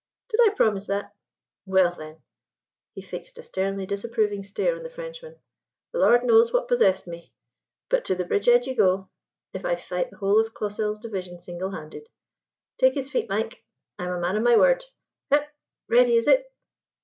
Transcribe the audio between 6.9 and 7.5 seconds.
me;